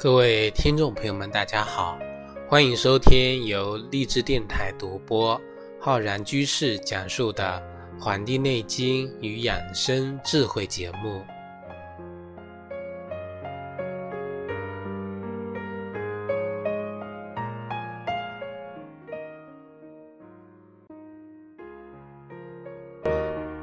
[0.00, 1.98] 各位听众朋友们，大家好，
[2.48, 5.40] 欢迎收听由励志电台独播、
[5.80, 7.60] 浩然居士讲述的
[8.00, 11.20] 《黄帝内经与养生智慧》节目。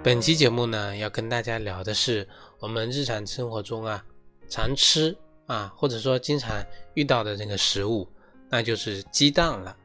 [0.04, 2.28] 本期节目呢，要跟大家聊的是
[2.60, 4.04] 我们日常生活中啊
[4.50, 5.16] 常吃。
[5.46, 8.08] 啊，或者说经常遇到的这个食物，
[8.50, 9.76] 那就是鸡蛋了。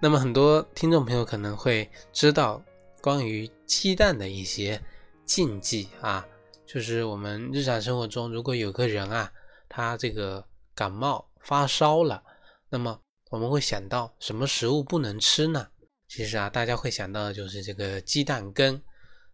[0.00, 2.62] 那么很多听众朋友可能会知道
[3.00, 4.80] 关于鸡蛋的一些
[5.24, 6.26] 禁忌啊，
[6.66, 9.32] 就是我们日常生活中如果有个人啊，
[9.68, 12.22] 他这个感冒发烧了，
[12.68, 15.66] 那么我们会想到什么食物不能吃呢？
[16.08, 18.80] 其实啊，大家会想到就是这个鸡蛋羹。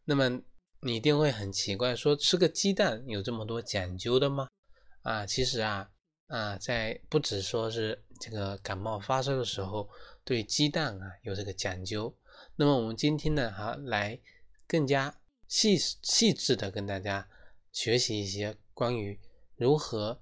[0.05, 0.41] 那么
[0.81, 4.49] 你一定会很奇怪，说吃个鸡蛋有这么多讲究的吗？
[5.03, 5.91] 啊，其实啊，
[6.29, 9.89] 啊，在不只说是这个感冒发烧的时候，
[10.25, 12.17] 对鸡蛋啊有这个讲究。
[12.57, 14.21] 那么我们今天呢，哈，来
[14.67, 17.29] 更加细细致的跟大家
[17.73, 19.19] 学习一些关于
[19.57, 20.21] 如何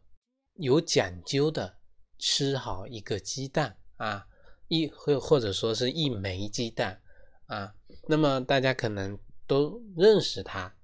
[0.55, 1.77] 有讲究的
[2.19, 4.27] 吃好一个鸡蛋啊，
[4.69, 7.01] 一或或者说是一枚鸡蛋
[7.47, 7.75] 啊。
[8.09, 10.75] 那么大家可能都认识它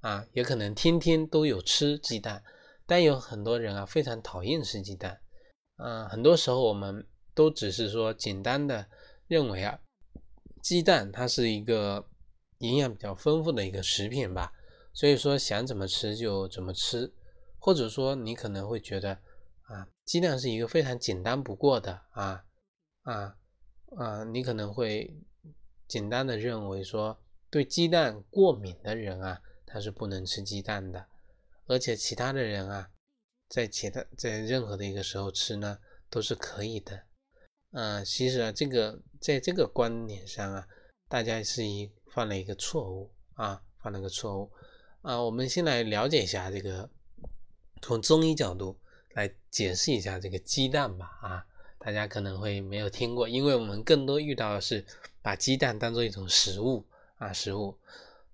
[0.00, 2.42] 啊，也可能天天都有吃鸡蛋。
[2.90, 5.20] 但有很多人啊，非常讨厌吃鸡蛋，
[5.76, 8.84] 嗯，很多时候我们都只是说简单的
[9.28, 9.78] 认为啊，
[10.60, 12.08] 鸡蛋它是一个
[12.58, 14.52] 营养比较丰富的一个食品吧，
[14.92, 17.14] 所以说想怎么吃就怎么吃，
[17.60, 19.12] 或者说你可能会觉得
[19.68, 22.44] 啊，鸡蛋是一个非常简单不过的啊
[23.02, 23.36] 啊
[23.96, 25.16] 啊，你可能会
[25.86, 27.16] 简单的认为说
[27.50, 31.06] 对鸡蛋过敏的人啊，他是不能吃鸡蛋的。
[31.70, 32.90] 而且其他的人啊，
[33.48, 35.78] 在其他在任何的一个时候吃呢，
[36.10, 37.00] 都是可以的。
[37.70, 40.66] 嗯，其实啊，这个在这个观点上啊，
[41.08, 44.50] 大家是一犯了一个错误啊，犯了个错误
[45.02, 45.22] 啊。
[45.22, 46.90] 我们先来了解一下这个，
[47.80, 48.76] 从中医角度
[49.14, 51.46] 来解释一下这个鸡蛋吧啊，
[51.78, 54.84] 大家可能会没有听过，因为我们更多遇到的是
[55.22, 56.84] 把鸡蛋当做一种食物
[57.18, 57.78] 啊，食物。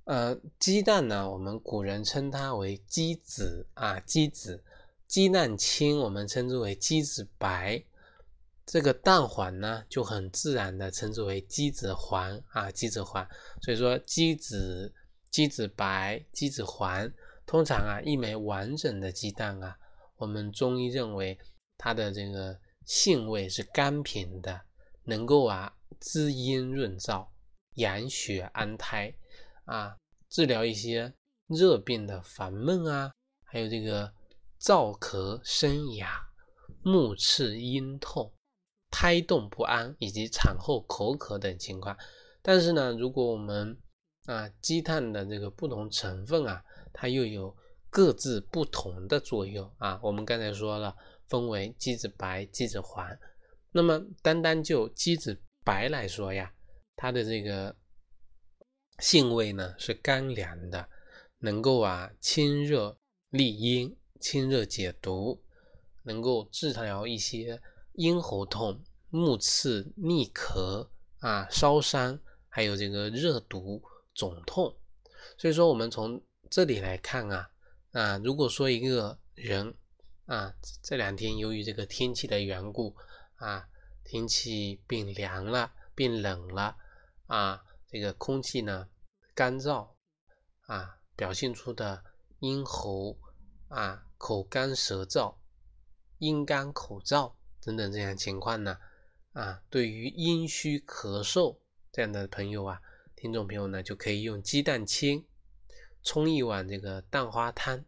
[0.07, 4.63] 呃，鸡蛋呢，我们古人称它为鸡子啊，鸡子，
[5.09, 7.83] 鸡蛋清我们称之为鸡子白，
[8.65, 13.27] 这个蛋黄呢就很自然的称之为鸡子黄啊，鸡子黄。
[13.61, 14.95] 所以说鸡子、
[15.29, 17.11] 鸡子白、鸡子黄，
[17.45, 19.77] 通常啊一枚完整的鸡蛋啊，
[20.19, 21.37] 我们中医认为
[21.77, 24.61] 它的这个性味是甘平的，
[25.03, 27.27] 能够啊滋阴润燥、
[27.75, 29.13] 养血安胎。
[29.67, 29.97] 啊，
[30.29, 31.13] 治疗一些
[31.49, 33.13] 热病的烦闷啊，
[33.45, 34.13] 还有这个
[34.61, 36.21] 燥咳生哑、
[36.83, 38.33] 目赤阴痛、
[38.91, 41.97] 胎动不安以及产后口渴等情况。
[42.43, 43.77] 但是呢，如果我们
[44.27, 47.55] 啊鸡蛋的这个不同成分啊，它又有
[47.91, 49.99] 各自不同的作用啊。
[50.03, 50.97] 我们刚才说了，
[51.29, 53.05] 分为鸡子白、鸡子黄。
[53.73, 56.53] 那么单单就鸡子白来说呀，
[56.95, 57.75] 它的这个。
[58.99, 60.89] 性味呢是甘凉的，
[61.39, 62.99] 能够啊清热
[63.31, 65.43] 利阴、清热解毒，
[66.03, 67.61] 能够治疗一些
[67.95, 72.19] 咽喉痛、目刺、逆咳啊、烧伤，
[72.49, 73.83] 还有这个热毒、
[74.15, 74.75] 肿痛。
[75.37, 77.51] 所以说，我们从这里来看啊
[77.93, 79.75] 啊，如果说一个人
[80.25, 82.97] 啊这两天由于这个天气的缘故
[83.35, 83.69] 啊，
[84.05, 86.77] 天气变凉了、变冷了
[87.27, 87.63] 啊。
[87.99, 88.91] 这个空气呢
[89.35, 89.89] 干燥
[90.67, 92.05] 啊，表现出的
[92.41, 93.19] 咽喉
[93.69, 95.35] 啊口干舌燥、
[96.19, 97.33] 咽干口燥
[97.63, 98.79] 等等这样情况呢
[99.33, 101.57] 啊，对于阴虚咳嗽
[101.91, 102.83] 这样的朋友啊，
[103.15, 105.25] 听众朋友呢就可以用鸡蛋清
[106.03, 107.83] 冲一碗这个蛋花汤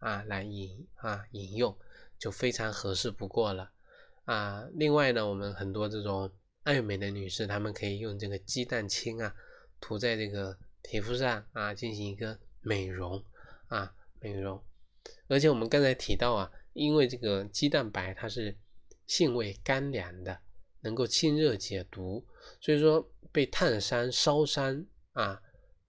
[0.00, 1.74] 啊来饮啊饮用，
[2.18, 3.70] 就非常合适不过了
[4.26, 4.68] 啊。
[4.74, 6.30] 另外呢，我们很多这种
[6.64, 9.34] 爱美的女士，她们可以用这个鸡蛋清啊。
[9.84, 13.22] 涂在这个皮肤上啊，进行一个美容
[13.66, 14.58] 啊，美容。
[15.28, 18.56] 而且我们刚才提到啊，因为这个鸡蛋白它是
[19.06, 20.40] 性味甘凉的，
[20.80, 22.26] 能够清热解毒，
[22.62, 25.38] 所以说被烫伤、烧伤啊，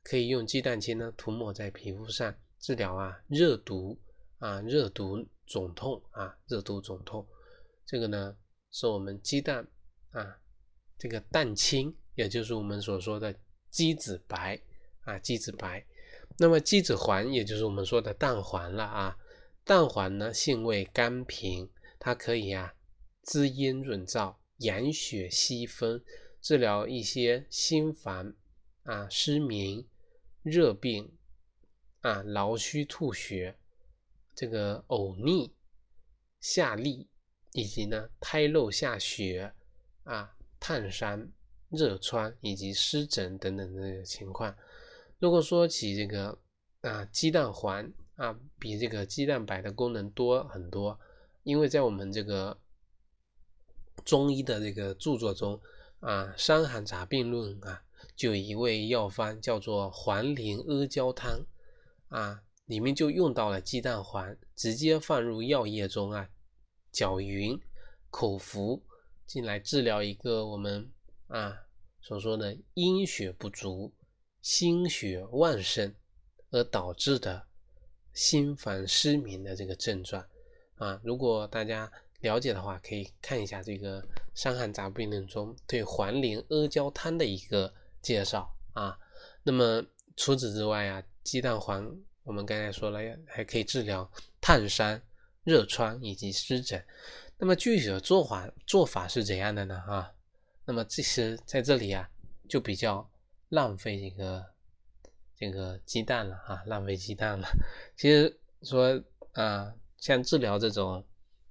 [0.03, 3.97] 可以用鸡蛋清呢涂抹在皮肤上治疗啊热毒
[4.39, 7.25] 啊热毒肿痛啊热毒肿痛。
[7.85, 8.35] 这个呢
[8.71, 9.65] 是我们鸡蛋
[10.09, 10.37] 啊
[10.97, 13.33] 这个蛋清，也就是我们所说的。
[13.75, 14.57] 鸡子白
[15.01, 15.85] 啊，鸡子白，
[16.37, 19.17] 那么鸡子黄也就是我们说的蛋黄了啊。
[19.65, 21.69] 蛋黄呢，性味甘平，
[21.99, 22.73] 它可以啊
[23.21, 26.01] 滋阴润燥、养血息风，
[26.39, 28.33] 治疗一些心烦
[28.83, 29.83] 啊、失眠、
[30.41, 31.11] 热病
[31.99, 33.57] 啊、劳虚吐血、
[34.33, 35.53] 这个呕逆、
[36.39, 37.07] 下痢，
[37.51, 39.53] 以及呢胎漏下血
[40.05, 41.29] 啊、烫伤、
[41.69, 44.55] 热疮以及湿疹等等的情况。
[45.19, 46.37] 如果说起这个
[46.81, 47.91] 啊鸡蛋黄。
[48.15, 50.97] 啊，比这个鸡蛋白的功能多很多，
[51.43, 52.57] 因为在我们这个
[54.05, 55.59] 中医的这个著作中
[55.99, 57.83] 啊，《伤寒杂病论》啊，
[58.15, 61.45] 就有一味药方叫做黄连阿胶汤
[62.07, 66.29] 啊，里面就用到了鸡蛋黄，直接放入药液中啊，
[66.93, 67.59] 搅匀
[68.09, 68.81] 口服，
[69.25, 70.89] 进来治疗一个我们
[71.27, 71.57] 啊
[72.01, 73.93] 所说的阴血不足、
[74.41, 75.93] 心血旺盛
[76.51, 77.47] 而导致的。
[78.13, 80.25] 心烦失眠的这个症状
[80.75, 81.91] 啊，如果大家
[82.21, 84.01] 了解的话，可以看一下这个
[84.33, 88.97] 《伤寒杂病论》中对黄连阿胶汤的一个介绍啊。
[89.43, 89.85] 那么
[90.15, 91.93] 除此之外啊，鸡蛋黄
[92.23, 95.01] 我们刚才说了，还可以治疗烫伤、
[95.43, 96.81] 热疮以及湿疹。
[97.37, 99.75] 那么具体的做法做法是怎样的呢？
[99.85, 100.14] 啊，
[100.65, 102.09] 那么其实在这里啊，
[102.49, 103.09] 就比较
[103.49, 104.45] 浪费这个。
[105.37, 107.45] 这个鸡蛋了啊，浪费鸡蛋了。
[107.97, 108.97] 其实说
[109.33, 111.05] 啊，像治疗这种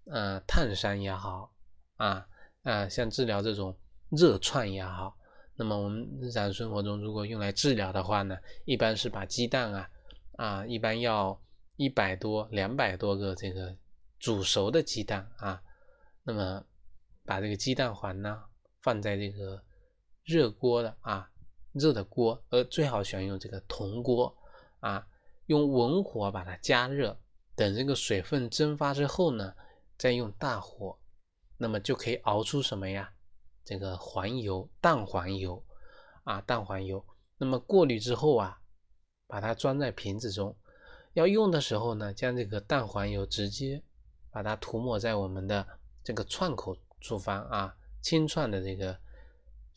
[0.06, 1.52] 呃烫伤也好
[1.96, 2.26] 啊
[2.62, 3.76] 啊，像治疗这种
[4.08, 5.14] 热串也好，
[5.54, 8.34] 那么我们日常生活中如果用来治疗的话呢，
[8.64, 9.90] 一般是把鸡蛋啊
[10.38, 11.38] 啊，一般要
[11.76, 13.76] 一百多、两百多个这个
[14.18, 15.62] 煮熟的鸡蛋啊，
[16.22, 16.64] 那么
[17.26, 18.42] 把这个鸡蛋黄呢
[18.84, 19.64] 放在这个
[20.22, 21.30] 热锅的啊。
[21.72, 24.32] 热的锅，呃，最好选用这个铜锅
[24.78, 25.04] 啊，
[25.46, 27.18] 用文火把它加热，
[27.56, 29.52] 等这个水分蒸发之后呢，
[29.98, 30.96] 再用大火，
[31.58, 33.12] 那么就可以熬出什么呀？
[33.64, 35.60] 这个黄油，蛋黄油
[36.22, 37.04] 啊，蛋黄油。
[37.38, 38.60] 那么过滤之后啊，
[39.26, 40.56] 把它装在瓶子中，
[41.14, 43.82] 要用的时候呢，将这个蛋黄油直接
[44.30, 45.66] 把它涂抹在我们的
[46.04, 48.96] 这个创口处方啊，清创的这个。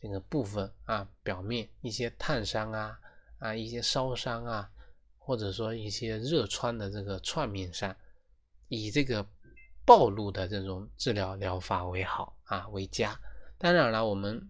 [0.00, 2.96] 这个部分啊，表面一些烫伤啊
[3.40, 4.70] 啊，一些烧伤啊，
[5.18, 7.92] 或者说一些热疮的这个创面上，
[8.68, 9.26] 以这个
[9.84, 13.18] 暴露的这种治疗疗法为好啊为佳。
[13.58, 14.40] 当然了，我们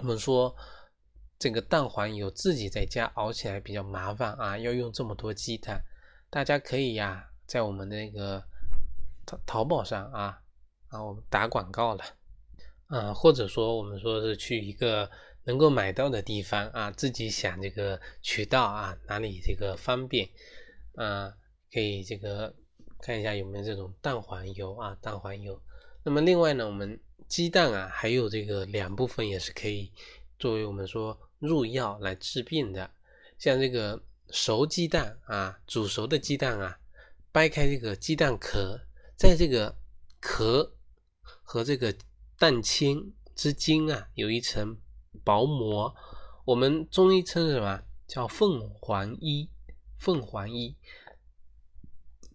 [0.00, 0.54] 我们说
[1.38, 5.82] 这个蛋黄油自己在家熬起来比较麻烦啊，要用这么多鸡蛋。
[6.28, 8.44] 大家可以呀，在我们那个
[9.24, 10.42] 淘淘宝上啊
[10.88, 12.04] 啊，我们打广告了。
[12.92, 15.10] 啊，或者说我们说是去一个
[15.44, 20.28] 能够买到的地方啊，自己想这个渠道啊，哪里这个方便
[20.96, 21.32] 啊，
[21.72, 22.54] 可以这个
[23.00, 25.58] 看一下有没有这种蛋黄油啊，蛋黄油。
[26.04, 29.90] 那么另外呢，我们鸡蛋啊，还有这个两部分也是可以
[30.38, 32.90] 作为我们说入药来治病的，
[33.38, 36.78] 像这个熟鸡蛋啊，煮熟的鸡蛋啊，
[37.32, 38.78] 掰开这个鸡蛋壳，
[39.16, 39.74] 在这个
[40.20, 40.74] 壳
[41.42, 41.94] 和这个。
[42.42, 44.76] 蛋清之间啊，有一层
[45.22, 45.94] 薄膜，
[46.44, 47.84] 我们中医称什么？
[48.08, 49.48] 叫凤凰衣。
[49.96, 50.74] 凤凰衣，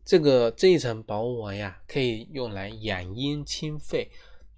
[0.06, 4.10] 这个这一层薄膜呀，可以用来养阴清肺，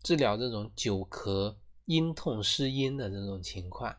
[0.03, 3.95] 治疗这种久咳、阴痛失阴的这种情况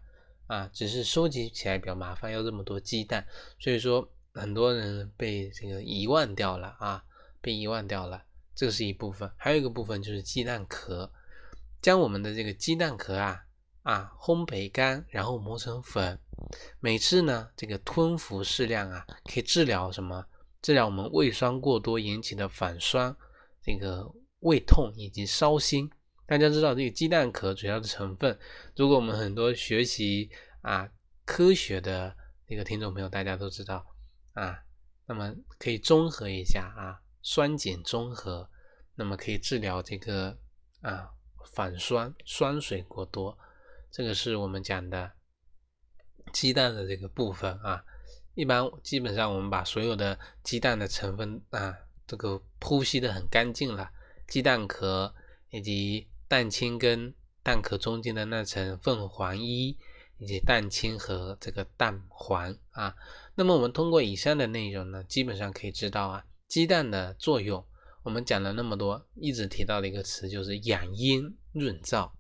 [0.47, 0.71] 啊。
[0.73, 3.27] 只是收集起来比较麻烦，要这么多鸡蛋，
[3.59, 7.05] 所以说很多人被这个遗忘掉了啊，
[7.41, 8.23] 被遗忘掉了。
[8.55, 11.11] 这是一部分，还有一个部分就是鸡蛋壳。
[11.81, 13.41] 将我们的这个鸡蛋壳啊
[13.83, 16.19] 啊烘焙干，然后磨成粉。
[16.79, 20.25] 每次呢，这个吞服适量啊，可以治疗什么？
[20.63, 23.15] 治疗我们胃酸过多引起的反酸、
[23.63, 24.07] 这个
[24.41, 25.91] 胃痛以及烧心。
[26.27, 28.39] 大家知道这个鸡蛋壳主要的成分，
[28.77, 30.31] 如果我们很多学习
[30.63, 30.89] 啊
[31.25, 32.15] 科学的
[32.47, 33.85] 那个听众朋友，大家都知道
[34.35, 34.59] 啊，
[35.07, 38.49] 那么可以综合一下啊，酸碱中和，
[38.95, 40.39] 那么可以治疗这个
[40.83, 41.11] 啊。
[41.45, 43.37] 反酸、酸水过多，
[43.91, 45.13] 这个是我们讲的
[46.33, 47.85] 鸡蛋的这个部分啊。
[48.35, 53.91] 一般基本上我们把所有的鸡蛋的成分啊，这个剖析的很干净了，
[54.29, 55.15] 鸡蛋壳
[55.51, 59.77] 以及蛋清跟蛋壳中间的那层凤凰衣，
[60.19, 62.95] 以及蛋清和这个蛋黄啊。
[63.35, 67.67] 那么我们通过以上的内容呢，基本上可以知道啊，鸡蛋的作用。
[68.03, 72.11] 我们讲了那么多，一直提到的一个词就是养阴润燥，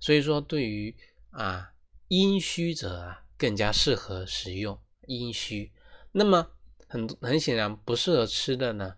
[0.00, 0.96] 所以说对于
[1.30, 1.72] 啊
[2.08, 5.72] 阴虚者啊更加适合食用阴虚。
[6.12, 6.48] 那么
[6.88, 8.94] 很很显然不适合吃的呢，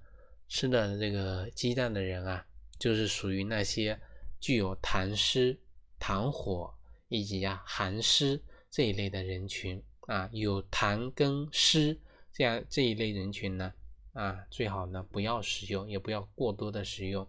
[0.48, 2.46] 吃的这个鸡蛋的人啊，
[2.78, 3.98] 就是属于那些
[4.38, 5.58] 具有痰湿、
[5.98, 6.72] 痰火
[7.08, 11.98] 以及啊寒湿这一类的人群啊，有痰跟湿
[12.32, 13.72] 这样这一类人群呢
[14.18, 17.24] 啊，最好呢不要使用，也不要过多的使用。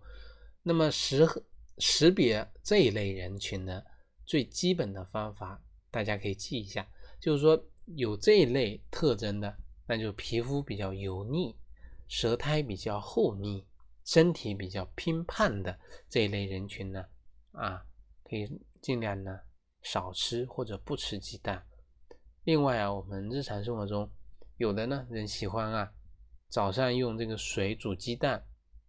[0.64, 1.24] 那么识
[1.78, 3.84] 识别这一类人群呢，
[4.26, 6.88] 最基本的方法，大家可以记一下，
[7.20, 7.64] 就是说
[7.96, 9.56] 有这一类特征的，
[9.86, 11.56] 那就皮肤比较油腻。
[12.08, 13.64] 舌苔比较厚腻、
[14.04, 15.80] 身体比较偏胖的
[16.10, 17.06] 这一类人群呢，
[17.52, 17.86] 啊，
[18.24, 18.50] 可以
[18.82, 19.40] 尽量呢
[19.84, 21.64] 少吃或者不吃鸡蛋。
[22.46, 24.10] 另外啊，我们日常生活中
[24.58, 25.94] 有的呢人喜欢啊，
[26.50, 28.44] 早上用这个水煮鸡蛋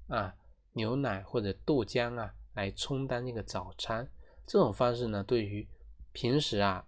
[0.09, 0.35] 啊、
[0.73, 4.11] 牛奶或者豆浆啊来充当这个早餐。
[4.47, 5.69] 这种方式呢，对于
[6.13, 6.85] 平时啊、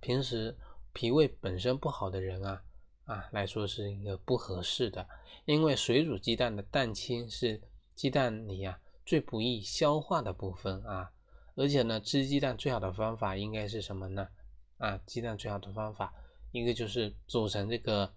[0.00, 0.56] 平时
[0.92, 2.62] 脾胃本身不好的人啊。
[3.04, 5.06] 啊，来说是一个不合适的，
[5.44, 7.62] 因为水煮鸡蛋的蛋清是
[7.94, 11.12] 鸡蛋里啊最不易消化的部分啊，
[11.54, 14.26] 而且呢，吃鸡蛋最好的方法应该是什么呢？
[14.78, 16.12] 啊，鸡蛋最好的方法，
[16.50, 18.12] 一个就是煮成这个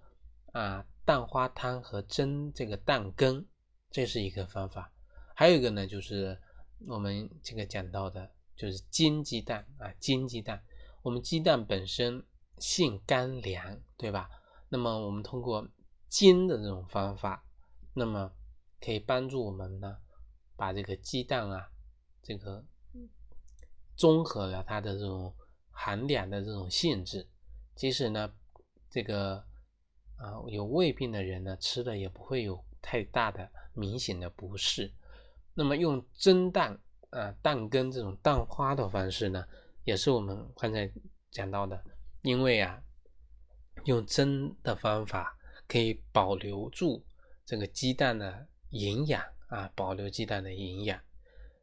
[0.54, 3.46] 啊蛋花汤和蒸这个蛋羹，
[3.90, 4.92] 这是一个方法，
[5.36, 6.40] 还有一个呢，就是
[6.88, 10.64] 我们这个讲到的，就是煎鸡蛋啊，煎鸡蛋，
[11.02, 12.24] 我们鸡蛋本身
[12.58, 14.30] 性甘凉，对吧？
[14.70, 15.68] 那么我们通过
[16.08, 17.44] 煎的这种方法，
[17.94, 18.32] 那么
[18.80, 19.98] 可以帮助我们呢，
[20.56, 21.72] 把这个鸡蛋啊，
[22.22, 22.64] 这个
[23.96, 25.34] 综合了它的这种
[25.72, 27.28] 寒凉的这种性质，
[27.76, 28.32] 即使呢
[28.90, 29.44] 这个
[30.20, 34.92] 啊有胃病的人呢吃了也不会有太大的明显的不适。
[35.54, 39.44] 那么用蒸蛋啊蛋羹这种蛋花的方式呢，
[39.84, 40.92] 也是我们刚才
[41.32, 41.84] 讲到的，
[42.22, 42.82] 因为啊。
[43.86, 47.02] 用蒸的方法可以保留住
[47.46, 51.00] 这个鸡蛋的营养啊，保留鸡蛋的营养。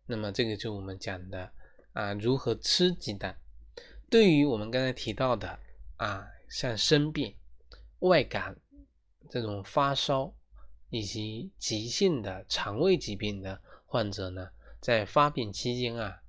[0.06, 1.52] 那么这个就我们讲的
[1.92, 3.38] 啊，如何吃鸡蛋。
[4.08, 5.58] 对于我们刚才提到的
[5.98, 7.36] 啊，像生病、
[8.00, 8.56] 外感
[9.30, 10.32] 这种发烧
[10.90, 14.48] 以及急性的肠胃疾病的患者呢，
[14.80, 16.22] 在发病期间啊，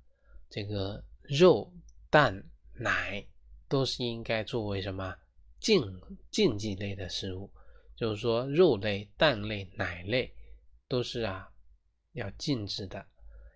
[0.48, 1.72] 这个肉、
[2.10, 2.44] 蛋、
[2.74, 3.26] 奶
[3.68, 5.14] 都是应该作为什么？
[5.60, 5.82] 禁
[6.30, 7.50] 禁忌类的食物，
[7.96, 10.32] 就是说肉类、蛋类、奶类
[10.86, 11.50] 都是啊
[12.12, 13.04] 要禁止的。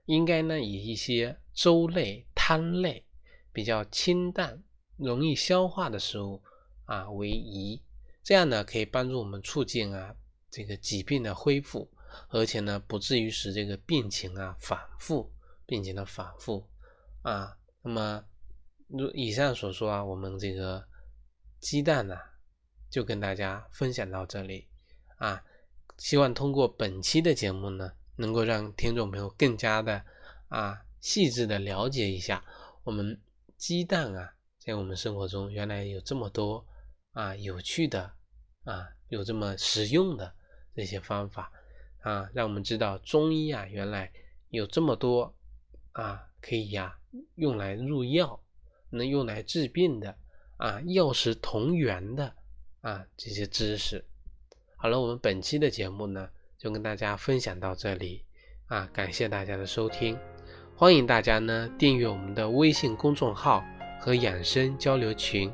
[0.07, 3.07] 应该呢以一些粥类、汤类
[3.53, 4.61] 比较清淡、
[4.97, 6.43] 容易消化的食物
[6.87, 7.81] 啊为宜。
[8.23, 10.15] 这样呢可以帮助我们促进啊
[10.51, 11.91] 这个疾病的恢复，
[12.29, 15.33] 而且呢不至于使这个病情啊反复，
[15.67, 16.69] 病情的反复
[17.23, 17.57] 啊。
[17.83, 18.25] 那么
[18.89, 20.87] 如以上所说啊，我们这个。
[21.63, 22.17] 鸡蛋呢，
[22.91, 24.67] 就跟大家分享到这里
[25.19, 25.45] 啊！
[25.97, 30.05] 希望通过本期的节目呢，能够让听众朋友更加的
[30.49, 32.45] 啊细致的了解一下
[32.83, 33.23] 我们
[33.57, 36.67] 鸡蛋啊，在我们生活中原来有这么多
[37.13, 38.13] 啊有趣的
[38.65, 40.33] 啊，有这么实用的
[40.75, 41.53] 这些方法
[42.01, 44.13] 啊，让我们知道中医啊原来
[44.51, 45.35] 有这么多
[45.93, 46.99] 啊可以呀
[47.37, 48.41] 用来入药，
[48.91, 50.17] 能用来治病的。
[50.59, 52.33] 啊，药食同源的
[52.83, 54.05] 啊，这些知识。
[54.77, 58.23] 好了，我们本期的节目呢，就跟大家分享到这里
[58.67, 60.17] 啊，感谢大家的收听，
[60.77, 63.65] 欢迎大家呢订阅我们的微信公众号
[64.01, 65.53] 和养生交流群。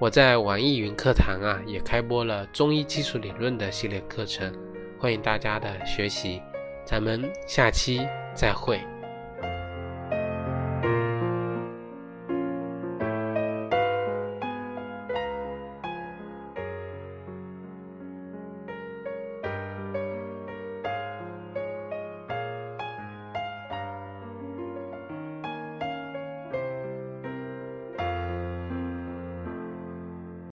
[0.00, 4.52] 我在网易云课堂啊，也开播了中医基础理论的系列课程，
[4.98, 6.42] 欢迎大家的学习。
[6.84, 8.80] 咱们下期再会。